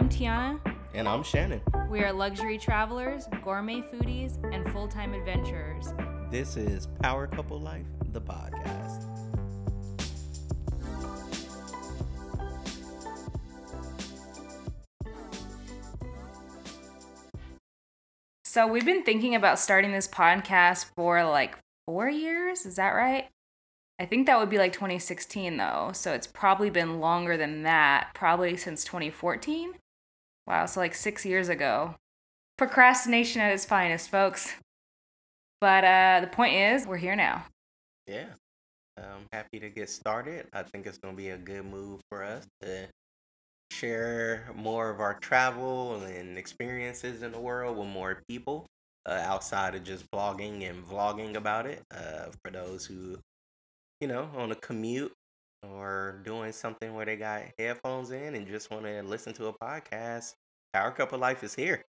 [0.00, 0.58] I'm Tiana.
[0.94, 1.60] And I'm Shannon.
[1.90, 5.92] We are luxury travelers, gourmet foodies, and full time adventurers.
[6.30, 9.04] This is Power Couple Life, the podcast.
[18.46, 22.64] So, we've been thinking about starting this podcast for like four years.
[22.64, 23.28] Is that right?
[23.98, 25.90] I think that would be like 2016 though.
[25.92, 29.74] So, it's probably been longer than that, probably since 2014.
[30.50, 31.94] Wow, so like six years ago.
[32.58, 34.52] Procrastination at its finest, folks.
[35.60, 37.44] But uh, the point is, we're here now.
[38.08, 38.26] Yeah.
[38.98, 40.48] I'm happy to get started.
[40.52, 42.88] I think it's going to be a good move for us to
[43.70, 48.66] share more of our travel and experiences in the world with more people
[49.06, 51.80] uh, outside of just blogging and vlogging about it.
[51.94, 53.16] Uh, for those who,
[54.00, 55.12] you know, on a commute
[55.62, 59.52] or doing something where they got headphones in and just want to listen to a
[59.52, 60.34] podcast,
[60.72, 61.82] Power Couple Life is here.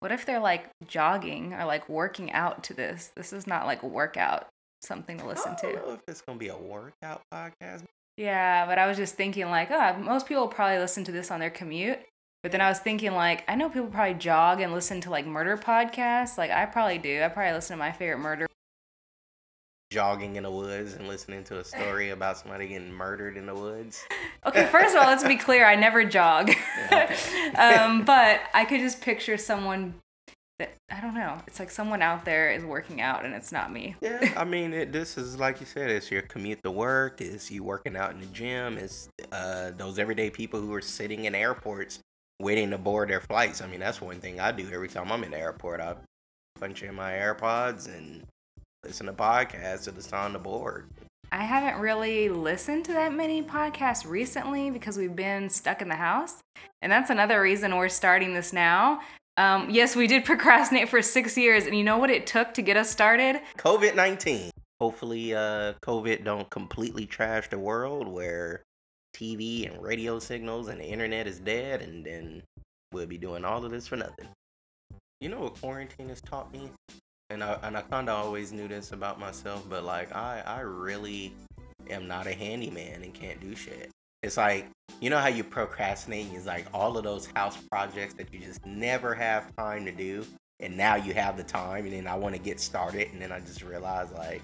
[0.00, 3.12] What if they're like jogging or like working out to this?
[3.16, 4.46] This is not like a workout,
[4.82, 5.72] something to listen I to.
[5.72, 7.84] don't know if it's gonna be a workout podcast.
[8.16, 11.40] Yeah, but I was just thinking like, oh, most people probably listen to this on
[11.40, 11.98] their commute.
[12.42, 15.26] But then I was thinking like, I know people probably jog and listen to like
[15.26, 16.38] murder podcasts.
[16.38, 17.22] Like I probably do.
[17.22, 18.45] I probably listen to my favorite murder.
[19.96, 23.54] Jogging in the woods and listening to a story about somebody getting murdered in the
[23.54, 24.04] woods.
[24.44, 25.64] Okay, first of all, let's be clear.
[25.64, 26.50] I never jog.
[27.56, 29.94] um, but I could just picture someone
[30.58, 31.38] that I don't know.
[31.46, 33.96] It's like someone out there is working out and it's not me.
[34.02, 37.50] Yeah, I mean, it, this is like you said, it's your commute to work, it's
[37.50, 41.34] you working out in the gym, it's uh, those everyday people who are sitting in
[41.34, 42.00] airports
[42.38, 43.62] waiting to board their flights.
[43.62, 45.80] I mean, that's one thing I do every time I'm in the airport.
[45.80, 45.94] I
[46.60, 48.26] punch in my AirPods and
[48.86, 50.86] listen to podcasts at the on the board.
[51.32, 55.96] I haven't really listened to that many podcasts recently because we've been stuck in the
[55.96, 56.36] house.
[56.82, 59.00] And that's another reason we're starting this now.
[59.36, 62.62] Um, yes, we did procrastinate for six years, and you know what it took to
[62.62, 63.40] get us started?
[63.58, 64.50] COVID nineteen.
[64.80, 68.62] Hopefully, uh, COVID don't completely trash the world where
[69.16, 72.42] TV and radio signals and the internet is dead, and then
[72.92, 74.28] we'll be doing all of this for nothing.
[75.20, 76.70] You know what quarantine has taught me,
[77.30, 80.60] and I and I kind of always knew this about myself, but like I I
[80.60, 81.32] really
[81.90, 83.90] am not a handyman and can't do shit.
[84.22, 84.66] It's like
[85.00, 88.64] you know how you procrastinate is like all of those house projects that you just
[88.64, 90.24] never have time to do,
[90.60, 93.32] and now you have the time, and then I want to get started, and then
[93.32, 94.42] I just realize like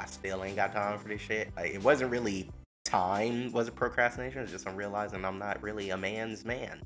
[0.00, 1.50] I still ain't got time for this shit.
[1.56, 2.50] Like it wasn't really
[2.84, 4.42] time was a procrastination.
[4.42, 6.80] It's just I'm realizing I'm not really a man's man.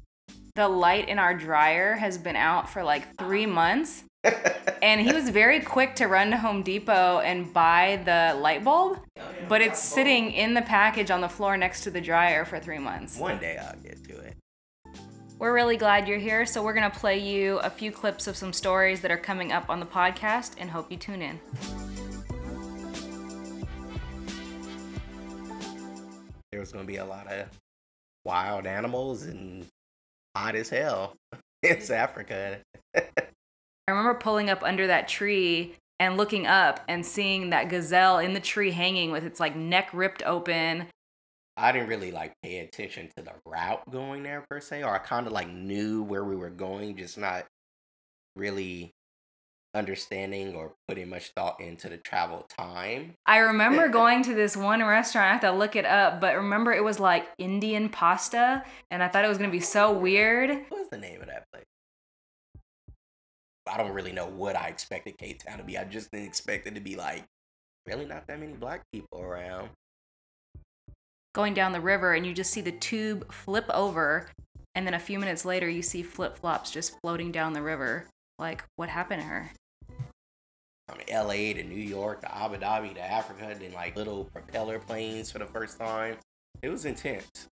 [0.55, 4.05] The light in our dryer has been out for like three months.
[4.83, 8.99] And he was very quick to run to Home Depot and buy the light bulb,
[9.49, 12.79] but it's sitting in the package on the floor next to the dryer for three
[12.79, 13.19] months.
[13.19, 14.37] One day I'll get to it.
[15.39, 18.37] We're really glad you're here, so we're going to play you a few clips of
[18.37, 21.41] some stories that are coming up on the podcast and hope you tune in.
[26.53, 27.49] There's gonna be a lot of
[28.25, 29.67] wild animals and
[30.37, 31.15] hot as hell.
[31.65, 32.59] It's Africa.
[33.89, 38.33] I remember pulling up under that tree and looking up and seeing that gazelle in
[38.33, 40.87] the tree hanging with its like neck ripped open.
[41.57, 44.99] I didn't really like pay attention to the route going there per se, or I
[44.99, 47.45] kind of like knew where we were going, just not
[48.37, 48.93] really
[49.75, 53.15] understanding or putting much thought into the travel time.
[53.27, 55.27] I remember going to this one restaurant.
[55.27, 59.09] I have to look it up, but remember it was like Indian pasta, and I
[59.09, 60.51] thought it was gonna be so weird.
[60.69, 61.65] What was the name of that place?
[63.67, 65.79] I don't really know what I expected K Town to be.
[65.79, 67.25] I just didn't expect it to be like
[67.87, 69.71] really not that many black people around.
[71.35, 74.29] Going down the river, and you just see the tube flip over,
[74.75, 78.07] and then a few minutes later, you see flip flops just floating down the river.
[78.39, 79.51] Like, what happened to her?
[80.89, 85.31] From LA to New York to Abu Dhabi to Africa, then like little propeller planes
[85.31, 86.17] for the first time.
[86.61, 87.49] It was intense.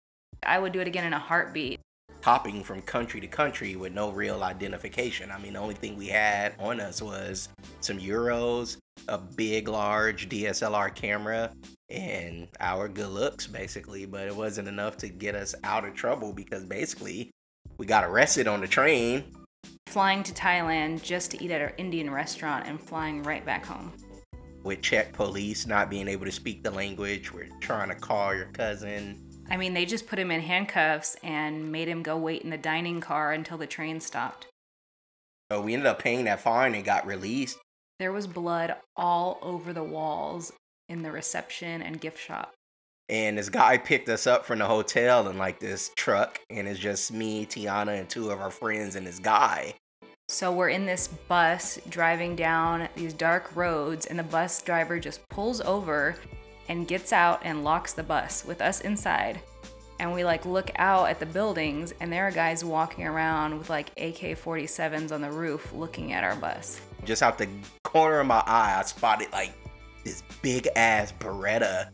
[0.42, 1.80] I would do it again in a heartbeat.
[2.26, 5.30] Hopping from country to country with no real identification.
[5.30, 10.28] I mean, the only thing we had on us was some euros, a big, large
[10.28, 11.52] DSLR camera,
[11.88, 14.06] and our good looks, basically.
[14.06, 17.30] But it wasn't enough to get us out of trouble because basically
[17.78, 19.22] we got arrested on the train
[19.86, 23.92] Flying to Thailand just to eat at an Indian restaurant and flying right back home.
[24.64, 27.32] with Czech police not being able to speak the language.
[27.32, 29.25] We're trying to call your cousin.
[29.48, 32.58] I mean, they just put him in handcuffs and made him go wait in the
[32.58, 34.46] dining car until the train stopped.
[35.50, 37.58] So we ended up paying that fine and got released.
[37.98, 40.52] There was blood all over the walls
[40.88, 42.52] in the reception and gift shop.
[43.08, 46.80] And this guy picked us up from the hotel in like this truck, and it's
[46.80, 49.74] just me, Tiana, and two of our friends and this guy.
[50.28, 55.26] So we're in this bus driving down these dark roads, and the bus driver just
[55.28, 56.16] pulls over
[56.68, 59.40] and gets out and locks the bus with us inside.
[59.98, 63.70] And we like look out at the buildings, and there are guys walking around with
[63.70, 66.80] like AK 47s on the roof looking at our bus.
[67.04, 67.48] Just out the
[67.82, 69.52] corner of my eye, I spotted like
[70.04, 71.90] this big ass Beretta,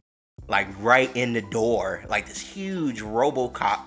[0.48, 3.80] like right in the door, like this huge Robocop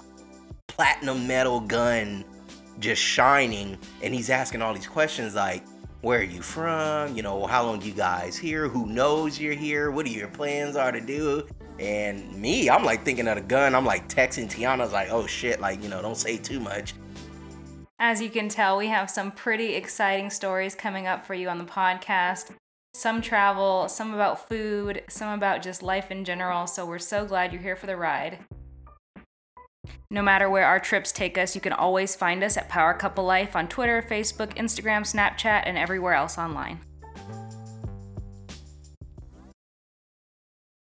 [0.68, 2.26] platinum metal gun
[2.80, 5.64] just shining and he's asking all these questions like
[6.06, 9.90] where are you from you know how long you guys here who knows you're here
[9.90, 11.48] what are your plans are to do?
[11.80, 13.74] And me i'm like thinking of the gun.
[13.74, 16.94] I'm like texting tiana's like oh shit like you know don't say too much.
[17.98, 21.58] As you can tell we have some pretty exciting stories coming up for you on
[21.58, 22.52] the podcast.
[22.94, 26.68] Some travel some about food some about just life in general.
[26.68, 28.46] So we're so glad you're here for the ride
[30.10, 33.26] no matter where our trips take us, you can always find us at Power Couple
[33.26, 36.80] Life on Twitter, Facebook, Instagram, Snapchat, and everywhere else online.